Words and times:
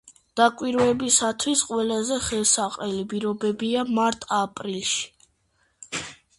დაკვირვებისათვის 0.39 1.61
ყველაზე 1.67 2.17
ხელსაყრელი 2.29 3.05
პირობებია 3.13 3.87
მარტ-აპრილში. 4.01 6.05